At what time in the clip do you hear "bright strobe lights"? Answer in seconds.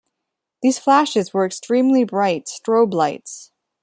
2.05-3.51